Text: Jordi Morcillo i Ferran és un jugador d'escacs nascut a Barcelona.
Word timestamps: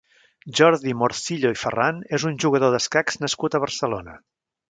Jordi 0.59 0.93
Morcillo 1.01 1.51
i 1.57 1.59
Ferran 1.65 2.01
és 2.19 2.25
un 2.31 2.41
jugador 2.45 2.73
d'escacs 2.77 3.21
nascut 3.27 3.59
a 3.59 3.65
Barcelona. 3.67 4.19